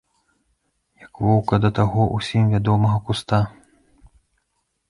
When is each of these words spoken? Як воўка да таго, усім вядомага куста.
Як 1.05 1.13
воўка 1.25 1.55
да 1.65 1.71
таго, 1.79 2.07
усім 2.17 2.43
вядомага 2.57 2.97
куста. 3.11 3.43